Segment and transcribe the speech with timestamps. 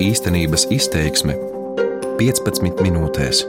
[0.00, 1.34] Īstenības izteiksme
[2.16, 3.42] 15 minūtēs.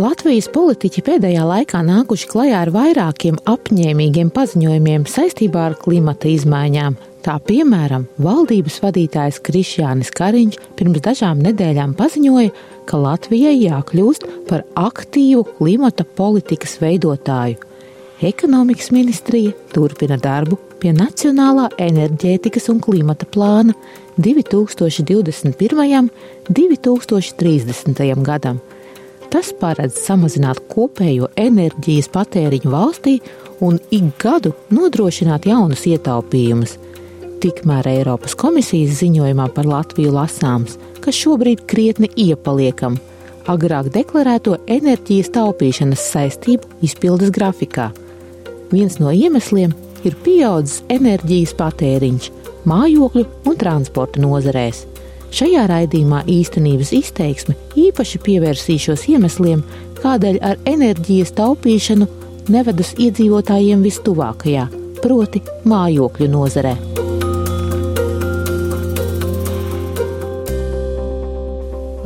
[0.00, 6.96] Latvijas politiķi pēdējā laikā nākuši klajā ar vairākiem apņēmīgiem paziņojumiem saistībā ar klimata izmaiņām.
[7.26, 12.54] Tā piemēram, valdības vadītājs Krišjānis Kariņš pirms dažām nedēļām paziņoja,
[12.88, 17.60] ka Latvijai jākļūst par aktīvu klimata politikas veidotāju.
[18.32, 23.74] Ekonomikas ministrija turpina darbu pie Nacionālā enerģētikas un klimata plāna
[24.18, 25.98] 2021.
[25.98, 26.10] un
[26.48, 28.22] 2030.
[28.26, 28.60] gadam.
[29.28, 33.18] Tas paredz samazināt kopējo enerģijas patēriņu valstī
[33.60, 36.78] un ik gadu nodrošināt jaunus ietaupījumus.
[37.42, 42.96] Tikmēr Eiropas komisijas ziņojumā par Latviju lasāms, ka šobrīd krietni iepaliekam
[43.48, 47.90] agrāk deklarēto enerģijas taupīšanas saistību izpildes grafikā.
[48.72, 49.72] Viens no iemesliem
[50.06, 52.30] ir pieaudzis enerģijas patēriņš
[52.68, 54.84] mājokļu un transporta nozarēs.
[55.34, 59.64] Šajā raidījumā īstenības izteiksme īpaši pievērsīšos iemesliem,
[60.00, 62.08] kādēļ ar enerģijas taupīšanu
[62.52, 64.68] nevedas iedzīvotājiem vistuvākajā,
[65.02, 66.76] proti, mājokļu nozarē.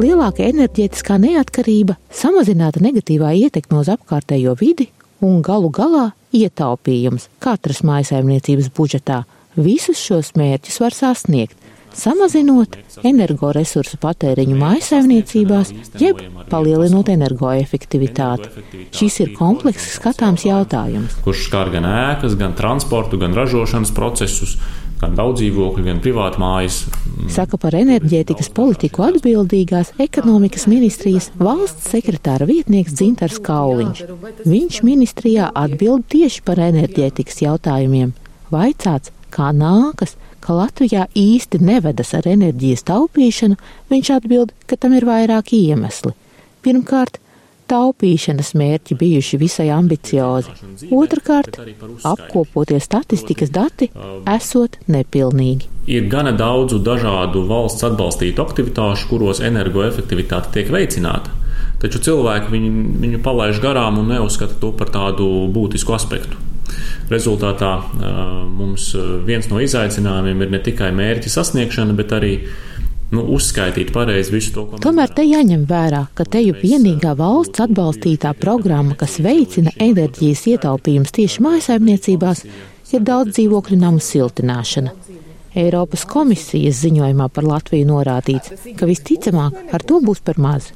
[0.03, 4.89] Lielāka enerģētiskā neatkarība, samazināta negatīvā ietekme uz apkārtējo vidi
[5.23, 9.23] un galu galā ietaupījums katras mājsaimniecības budžetā.
[9.57, 11.59] Visus šos mērķus var sasniegt,
[11.97, 18.65] samazinot energoresursu patēriņu mājsaimniecībās, jeb palielinot energoefektivitāti.
[18.97, 21.19] Šis ir komplekss skatāms jautājums.
[21.25, 24.57] Kurš skar gan ēkas, gan transportu, gan ražošanas procesus,
[25.03, 26.83] gan daudz dzīvokļu, gan privātu mājas.
[27.33, 34.03] Saka par enerģētikas politiku atbildīgās ekonomikas ministrijas valsts sekretāra vietnieks Dzintars Kauliņš.
[34.47, 38.14] Viņš ministrijā atbild tieši par enerģētikas jautājumiem.
[38.53, 43.58] Vaicāts, kā nākas, ka Latvijā īsti nevedas ar enerģijas taupīšanu,
[43.92, 46.14] viņš atbild, ka tam ir vairāki iemesli.
[46.62, 47.18] Pirmkārt,
[47.73, 50.53] taupīšanas mērķi bijuši visai ambiciozi.
[50.93, 51.59] Otrakārt,
[52.09, 53.89] apkopotie statistikas dati
[54.37, 55.71] esot nepilnīgi.
[55.91, 61.33] Ir gana daudzu dažādu valsts atbalstītu aktivitāšu, kuros energoefektivitāte tiek veicināta.
[61.83, 62.73] Taču cilvēki viņu,
[63.03, 66.39] viņu palaiž garām un neuzskata to par tādu būtisku aspektu.
[67.11, 67.73] Rezultātā
[68.47, 68.93] mums
[69.27, 72.37] viens no izaicinājumiem ir ne tikai mērķa sasniegšana, bet arī
[73.12, 77.14] nu, uzskaitīt pareizi visu to, ko mēs Tomēr te jāņem vērā, ka te jau vienīgā
[77.18, 82.45] valsts atbalstītā programma, kas veicina enerģijas ietaupījumus tieši mājasaimniecībās,
[82.92, 84.95] ir daudz dzīvokļu namu siltināšana.
[85.62, 90.73] Eiropas komisijas ziņojumā par Latviju norādīts, ka visticamāk ar to būs par maz.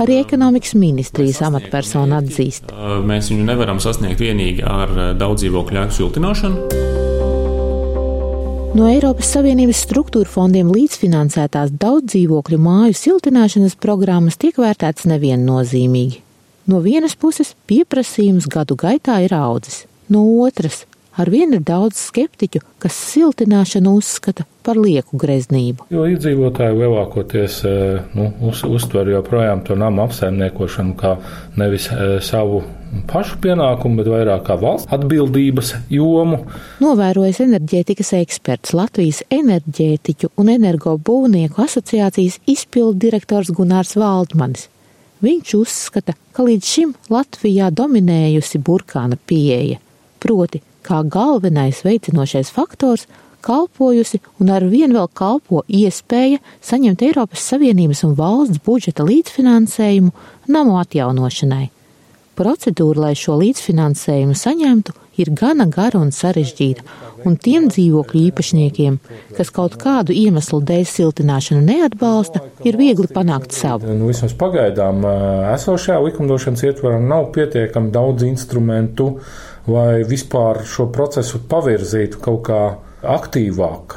[0.00, 2.72] Arī ekonomikas ministrijas amatpersona atzīst.
[3.06, 6.89] Mēs viņu nevaram sasniegt vienīgi ar daudz dzīvokļu ēku siltināšanu.
[8.70, 16.20] No Eiropas Savienības struktūra fondiem līdzfinansētās daudz dzīvokļu māju siltināšanas programmas tiek vērtētas neviennozīmīgi.
[16.70, 20.84] No vienas puses pieprasījums gadu gaitā ir audzis, no otras
[21.20, 25.86] arvien ir daudz skeptiķu, kas siltināšanu uzskata par lieku greznību.
[25.92, 27.60] Jo iedzīvotāji lielākoties
[28.16, 31.14] nu, uz, uztver joprojām to namu apsaimniekošanu kā
[31.60, 31.88] nevis
[32.26, 32.62] savu
[33.10, 36.42] pašu pienākumu, bet vairāk kā valsts atbildības jomu.
[36.82, 44.66] Novērojas enerģētikas eksperts Latvijas enerģētiķu un energobūvnieku asociācijas izpildu direktors Gunārs Valdmanis.
[45.20, 49.76] Viņš uzskata, ka līdz šim Latvijā dominējusi burkāna pieeja,
[50.22, 53.06] proti, kā galvenais veicinošais faktors
[53.40, 60.12] kalpojusi un ar vien vēl kalpo iespēja saņemt Eiropas Savienības un valsts budžeta līdzfinansējumu
[60.52, 61.70] namu atjaunošanai.
[62.40, 66.84] Procedūra, lai šo līdzfinansējumu saņemtu, ir gana gara un sarežģīta,
[67.28, 68.96] un tiem dzīvokļu īpašniekiem,
[69.36, 73.90] kas kaut kādu iemeslu dēļ siltināšanu neatbalsta, ir viegli panākt savu.
[73.92, 75.04] Nu, vismaz pagaidām
[75.52, 79.12] esošajā likumdošanas ietvarā nav pietiekami daudz instrumentu,
[79.70, 82.62] lai vispār šo procesu pavirzītu kaut kā
[83.00, 83.96] aktīvāk.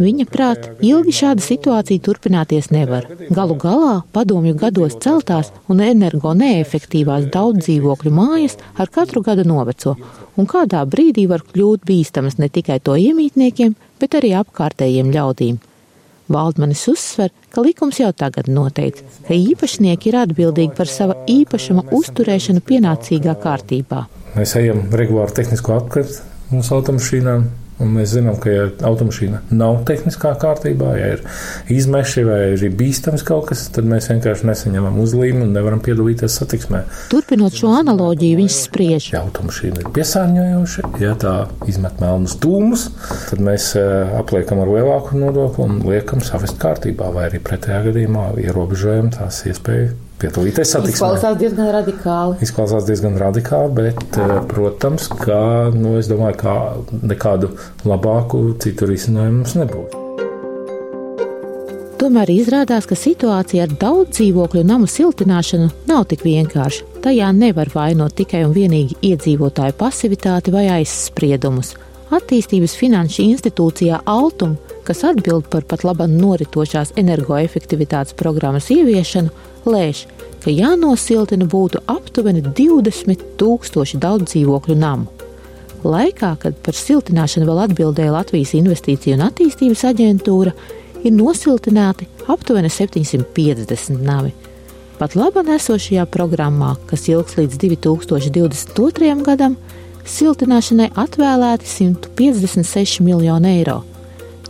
[0.00, 3.06] Viņa prāt, ilgi šāda situācija turpināties nevar.
[3.32, 9.96] Galu galā padomju gados celtās un energo neefektīvās daudz dzīvokļu mājas ar katru gadu noveco,
[10.36, 15.60] un kādā brīdī var kļūt bīstamas ne tikai to iemītniekiem, bet arī apkārtējiem ļaudīm.
[16.32, 22.62] Valdmanis uzsver, ka likums jau tagad noteica, ka īpašnieki ir atbildīgi par sava īpašuma uzturēšanu
[22.68, 24.06] pienācīgā kārtībā.
[24.36, 26.20] Mēs ejam regulāri tehnisko apskatu
[26.52, 27.50] mūsu automašīnām,
[27.82, 31.22] Un mēs zinām, ka, ja automašīna nav tehniskā kārtībā, ja ir
[31.72, 36.84] izmeši vai ir bīstams kaut kas, tad mēs vienkārši nesaņemam uzlīmi un nevaram piedalīties satiksmē.
[37.10, 39.08] Turpinot šo analoģiju, viņš spriež.
[39.16, 41.34] Ja automašīna ir piesārņojoša, ja tā
[41.70, 42.86] izmet melnus dūmus,
[43.32, 48.30] tad mēs eh, apliekam ar lielāku nodokli un liekam savest kārtībā, vai arī pretējā gadījumā
[48.46, 50.98] ierobežojam tās iespējas piedalīties satiksmē.
[50.98, 52.38] Izklausās diezgan radikāli.
[52.46, 55.40] Izklausās diezgan radikāli, bet, eh, protams, ka,
[55.74, 56.54] nu, es domāju, ka
[57.02, 57.52] nekādu
[57.84, 59.98] labāku citu risinājumu mums nebūs.
[62.02, 66.88] Tomēr izrādās, ka situācija ar daudz dzīvokļu namu siltināšanu nav tik vienkārša.
[67.04, 71.76] Tajā nevar vainot tikai un vienīgi iedzīvotāju pasivitāti vai aizspriedumus.
[72.12, 79.32] Attīstības finanšu institūcijā Altum, kas atbild par pat labam noritošās energoefektivitātes programmas ieviešanu,
[79.64, 80.02] lēš,
[80.44, 85.08] ka jānosiltina būtu aptuveni 20 tūkstoši daudz dzīvokļu namu.
[85.82, 90.52] Laikā, kad par siltināšanu vēl atbildēja Latvijas Investīciju un attīstības aģentūra,
[91.02, 94.34] ir nosiltināti aptuveni 750 navi.
[95.00, 99.16] Pat labi esošajā programmā, kas ilgs līdz 2022.
[99.24, 99.56] gadam,
[100.08, 103.80] siltināšanai atvēlēti 156 miljoni eiro.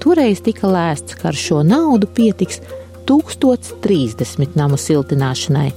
[0.02, 2.60] Toreiz tika lēsts, ka ar šo naudu pietiks
[3.06, 5.70] 1030 namu siltināšanai.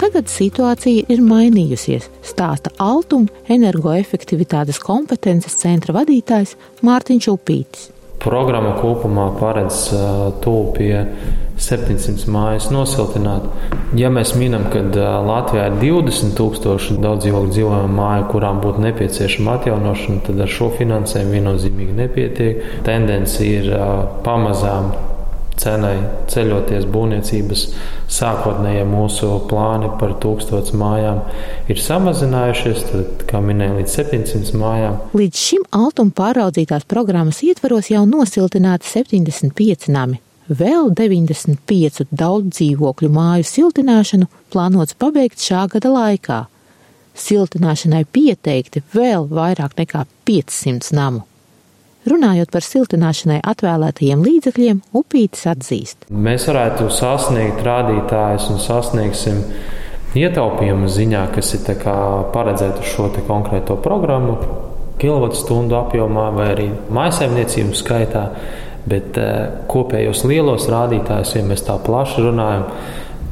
[0.00, 6.54] Tagad situācija ir mainījusies, stāsta Altuma energoefektivitātes kompetences centra vadītājs
[6.86, 7.90] Mārtiņš Upītis.
[8.20, 9.90] Programma kopumā paredz
[10.44, 10.94] tuvu pie
[11.60, 13.44] 700 mājas nosiltināt.
[13.98, 14.82] Ja mēs minam, ka
[15.26, 20.70] Latvijā ir 20 tūkstoši daudz dzīvokļu dzīvojamu māju, kurām būtu nepieciešama atjaunošana, tad ar šo
[20.78, 22.66] finansējumu viennozīmīgi nepietiek.
[22.86, 23.70] Tendence ir
[24.24, 24.92] pamazām
[25.60, 25.96] cenai
[26.30, 27.64] ceļoties būvniecības
[28.10, 31.20] sākotnējie mūsu plāni par tūkstotis mājām
[31.70, 34.98] ir samazinājušies, tad, kā minēja, līdz 700 mājām.
[35.16, 40.22] Līdz šim Altuma pāraudzītās programmas ietvaros jau nosiltināti 75 nami.
[40.50, 46.38] Vēl 95 daudz dzīvokļu māju siltināšanu plānots pabeigt šā gada laikā.
[47.14, 51.22] Siltināšanai pieteikti vēl vairāk nekā 500 namu.
[52.10, 56.08] Runājot par siltināšanai atvēlētajiem līdzekļiem, upītis atzīst.
[56.10, 59.44] Mēs varētu sasniegt rādītājus un sasniegsim
[60.18, 61.84] ietaupījumu ziņā, kas ir
[62.34, 64.40] paredzēta šo konkrēto programmu,
[64.98, 68.24] kilovatstundu apjomā vai arī maisaimniecību skaitā.
[68.88, 72.66] Bet uh, kopējos lielos rādītājus, ja mēs tā plaši runājam,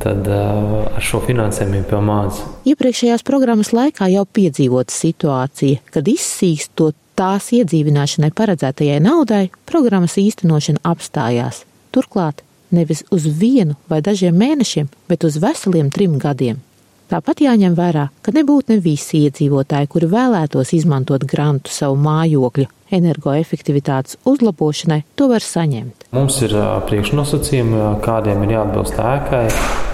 [0.03, 2.43] tad uh, ar šo finansējumu ir pamāts.
[2.69, 11.65] Iepriekšējās programmas laikā jau piedzīvota situācija, kad izsīkstot tās iedzīvināšanai paredzētajai naudai programmas īstenošana apstājās.
[11.95, 16.61] Turklāt nevis uz vienu vai dažiem mēnešiem, bet uz veseliem trim gadiem.
[17.09, 24.19] Tāpat jāņem vērā, ka nebūtu ne visi iedzīvotāji, kuri vēlētos izmantot grantu savu mājokļu energoefektivitātes
[24.29, 26.09] uzlabošanai, to var saņemt.
[26.17, 26.53] Mums ir
[26.89, 29.43] priekšnosacījumi, kādiem ir jāatbilst ēkai.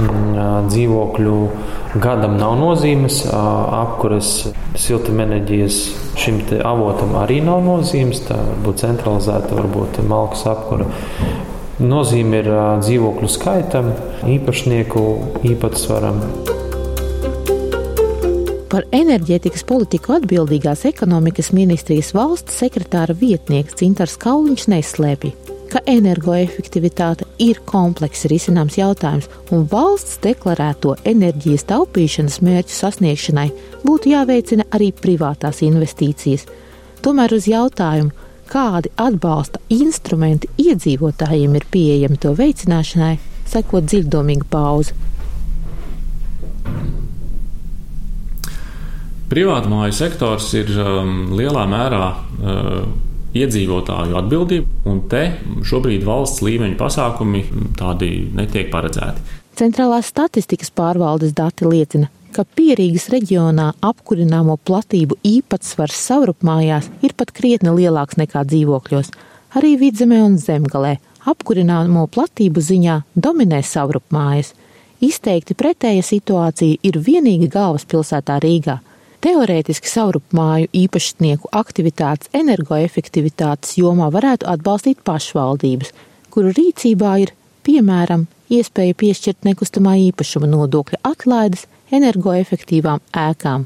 [0.02, 1.36] Mm, dzīvokļu
[2.02, 4.32] gadam nav nozīmes, apkures
[4.82, 5.78] siltumenerģijas
[6.18, 8.24] šim avotam arī nav nozīmes.
[8.26, 10.90] Tā var būt centralizēta, varbūt malkas apkura.
[11.78, 12.50] Nozīme ir
[12.82, 13.94] dzīvokļu skaitam,
[14.34, 15.06] īpašnieku
[15.54, 16.22] īpatsvaram.
[18.74, 25.30] Par enerģētikas politiku atbildīgās ekonomikas ministrijas valsts sekretāra vietnieks Cintars Kauliņš neslēpj,
[25.70, 33.46] ka energoefektivitāte ir komplekss risināms jautājums, un valsts deklarēto enerģijas taupīšanas mērķu sasniegšanai
[33.86, 36.48] būtu jāveicina arī privātās investīcijas.
[37.06, 38.10] Tomēr uz jautājumu,
[38.50, 43.16] kādi atbalsta instrumenti iedzīvotājiem ir pieejami to veicināšanai,
[43.54, 44.98] sekot dziļdomīga pauze.
[49.34, 52.84] Privātmāju sektors ir um, lielā mērā uh,
[53.34, 55.24] iedzīvotāju atbildība, un te
[55.66, 57.40] šobrīd valsts līmeņa pasākumi
[57.74, 59.24] tādi netiek paredzēti.
[59.58, 67.74] Centrālās statistikas pārvaldes dati liecina, ka Pierīgas reģionā apkurināmo platību īpatsvars savrupmājās ir pat krietni
[67.74, 69.10] lielāks nekā dzīvokļos.
[69.58, 74.54] Arī vidzemē un zemgalē apkurināmo platību ziņā dominē savrupmājas.
[75.02, 78.78] Izteikti pretēja situācija ir vienīgi galvaspilsētā Rīgā.
[79.24, 85.94] Teorētiski savrupmāju īpašnieku aktivitātes energoefektivitātes jomā varētu atbalstīt pašvaldības,
[86.34, 87.32] kuru rīcībā ir,
[87.64, 91.64] piemēram, iespēja piešķirt nekustamā īpašuma nodokļa atlaides
[91.96, 93.64] energoefektīvām ēkām.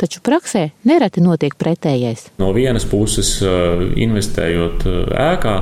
[0.00, 2.30] Taču praksē nereti notiek pretējais.
[2.40, 5.56] No vienas puses, eh, investējot eh, ēkā,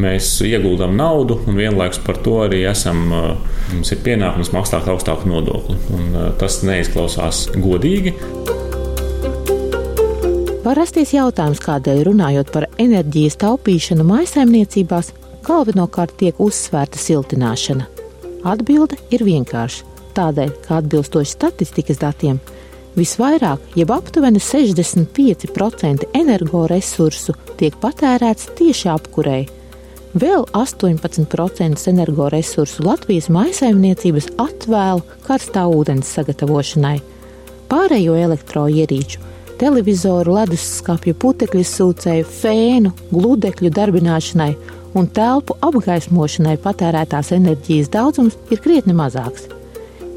[0.00, 3.06] mēs ieguldām naudu un vienlaikus par to arī esam,
[3.72, 5.76] mums ir pienākums maksāt augstāku nodokli.
[5.96, 8.16] Un tas neizklausās godīgi.
[10.60, 15.08] Var rasties jautājums, kādēļ runājot par enerģijas taupīšanu maisaimniecībās,
[15.46, 17.86] galvenokārt tiek uzsvērta siltināšana.
[18.46, 19.88] Atbilde ir vienkārša.
[20.16, 22.40] Tādēļ, ka atbilstoši statistikas datiem,
[22.96, 29.46] visvairāk, jeb aptuveni 65% energoresursu tiek patērēts tieši apkurei.
[30.10, 36.96] Vēl 18% energoresursu Latvijas maisaimniecības atvēl karstā ūdens sagatavošanai.
[37.70, 39.22] Pārējo elektroierīču
[39.60, 44.56] televizoru, leduskapju, putekļu sūcēju, fēnu, gludekļu darbināšanai
[44.98, 49.46] un telpu apgaismošanai patērētās enerģijas daudzums ir krietni mazāks.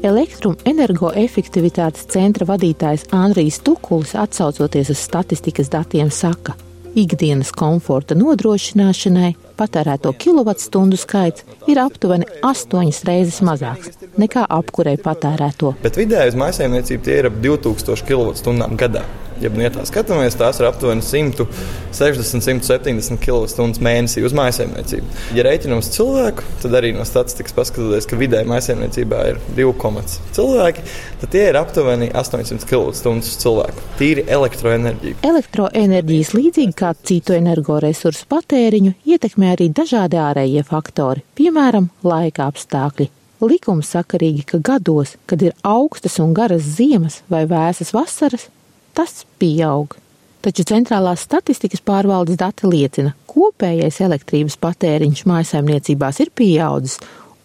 [0.04, 6.58] Elektroenergoefektivitātes centra vadītājs Andrijs Tukulis, atsaucoties uz statistikas datiem, saka,
[6.98, 15.74] ikdienas komforta nodrošināšanai patērēto kilovatstundu skaits ir aptuveni astoņas reizes mazāks nekā apkurei patērēto.
[15.82, 19.04] Bet vidēji uz mājsaimniecību tie ir ap 2000 kWh gadā.
[19.42, 25.08] Ja nu, tā skatāmies, tās ir aptuveni 160, 170 kWh mēnesī uz mājsaimniecību.
[25.34, 30.86] Ja rēķinām uz cilvēku, tad arī no statistikas paskatoties, ka vidēji mājsaimniecībā ir 2,5 cilvēki,
[31.22, 33.88] tad tie ir aptuveni 800 kWh uz cilvēku.
[33.98, 35.18] Tīri elektroenerģija.
[35.26, 43.10] Elektroenerģijas līdzīgi kā citu energoresursu patēriņu ietekmē arī dažādi ārējie faktori, piemēram, laika apstākļi.
[43.44, 48.46] Likumsakarīgi, ka gados, kad ir augstas un garas ziemas vai vēsas vasaras,
[48.94, 49.96] tas pieaug.
[50.44, 56.98] Taču centrālās statistikas pārvaldes dati liecina, ka kopējais elektrības patēriņš mājsaimniecībās ir pieaudzis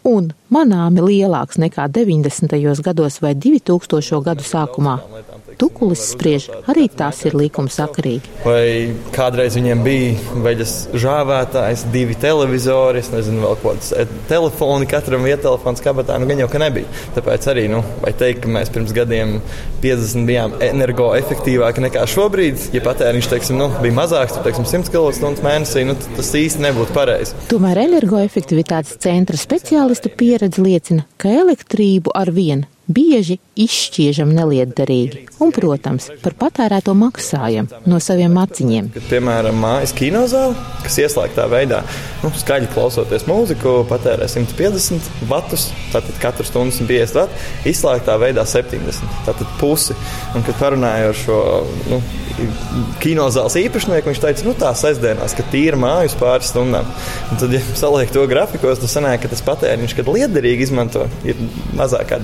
[0.07, 2.59] un manāmi lielāks nekā 90.
[2.83, 4.21] gados vai 2000.
[4.25, 4.97] gadu sākumā.
[5.59, 8.29] Tukulis spriež, arī tas ir likuma sakarīgi.
[8.45, 15.27] Vai kādreiz viņiem bija veļas žāvētājs, divi televizori, es nezinu, vēl kāds e, telefoni, katram
[15.27, 16.87] vieta telefons kabatā, nu gan jau ka nebija.
[17.17, 19.35] Tāpēc arī, nu, vai teikt, ka mēs pirms gadiem
[19.83, 25.43] 50 bijām energoefektīvāki nekā šobrīd, ja patēriņš, teiksim, nu, bija mazāks, tad, teiksim, 100 kWh
[25.43, 27.35] mēnesī, nu, tas īsti nebūtu pareizi.
[27.51, 36.09] Tomēr energoefektivitātes centra speciālistu pieredze liecina, ka elektrību ar vienu bieži izšķiežam nelietderīgi un, protams,
[36.23, 38.89] par patērēto maksājam no saviem maciņiem.
[38.95, 41.83] Kad, piemēram, mājas kinozāle, kas ieslēgtā veidā,
[42.23, 49.21] nu, skaļi klausoties mūziku, patērē 150 vatus, tātad katru stundu 150 vatu, izslēgtā veidā 70,
[49.27, 49.97] tātad pusi.
[50.33, 51.39] Un, kad parunāju ar šo
[51.91, 52.01] nu,
[53.03, 56.87] kinozāles īpašnieku, viņš teica, nu tā sestdienās, ka tīra mājas pāris stundām.
[57.29, 61.39] Un tad, ja saliek to grafikos, tad sanāk, ka tas patēriņš, kad liederīgi izmanto, ir
[61.77, 62.21] mazāk kā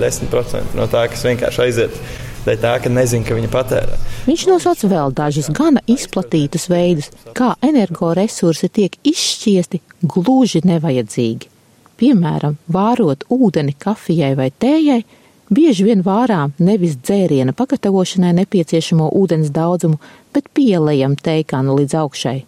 [0.56, 2.00] 10% no tā, kas vienkārši aiziet.
[2.46, 3.98] Dēļ tā, ka nezinu, ka viņa patērē.
[4.28, 11.50] Viņš nosauc vēl dažus gana izplatītus veidus, kā energoresursi tiek izšķiesti gluži nevajadzīgi.
[11.98, 15.02] Piemēram, vārot ūdeni kafijai vai tējai,
[15.50, 19.98] bieži vien vārām nevis dzēriena pagatavošanai nepieciešamo ūdens daudzumu,
[20.36, 22.40] bet pielējam teikānu līdz augšai.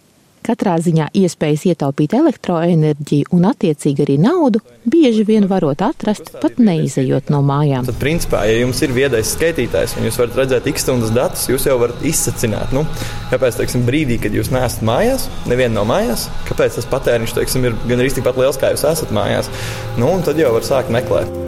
[0.46, 7.32] Katrā ziņā iespējas ietaupīt elektroenerģiju un attiecīgi arī naudu bieži vien varot atrast pat neizejot
[7.34, 7.88] no mājām.
[7.88, 11.68] Tad, principā, ja jums ir viedais skaitītājs un jūs varat redzēt x stundas datus, jūs
[11.68, 12.86] jau varat izsacināt, nu,
[13.32, 17.78] kāpēc teiksim, brīdī, kad jūs neesat mājās, neviena nav mājās, kāpēc tas patēriņš teiksim, ir
[17.84, 19.52] gan arī tikpat liels, kā jūs esat mājās.
[20.00, 21.47] Nu, tad jau var sākt meklēt.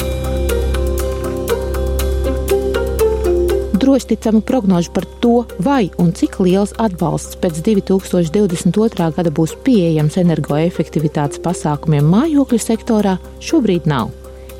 [3.91, 9.09] Droši ticamu prognožu par to, vai un cik liels atbalsts pēc 2022.
[9.17, 14.13] gada būs pieejams energoefektivitātes pasākumiem mājokļu sektorā, šobrīd nav.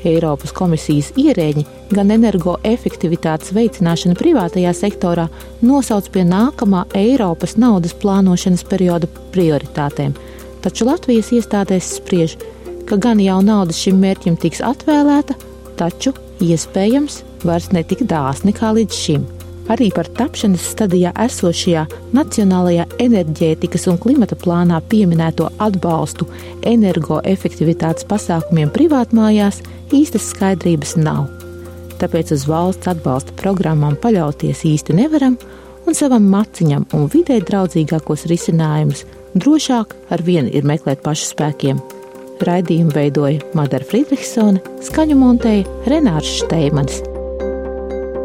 [0.03, 1.63] Eiropas komisijas ierēģi
[1.95, 5.29] gan energoefektivitātes veicināšana privātajā sektorā
[5.63, 10.11] nosauc pie nākamā Eiropas naudas plānošanas perioda prioritātēm,
[10.59, 12.35] taču Latvijas iestādēs spriež,
[12.83, 15.39] ka gan jau nauda šim mērķim tiks atvēlēta,
[15.79, 19.27] taču iespējams vairs netik dāsni kā līdz šim.
[19.71, 26.27] Arī par tapšanas stadijā esošajā Nacionālajā enerģētikas un klimata plānā pieminēto atbalstu
[26.67, 29.61] energoefektivitātes pasākumiem privātmājās
[29.95, 31.29] īstas skaidrības nav.
[32.01, 35.37] Tāpēc uz valsts atbalsta programmām paļauties īsti nevaram,
[35.85, 39.05] un savam maciņam un vidē draudzīgākos risinājumus
[39.37, 41.79] drošāk ar vienu ir meklēt pašu spēkiem.
[42.41, 47.03] Raidījumu veidoja Madara Friedrichsone, skaņu montēja Renārs Šteimanis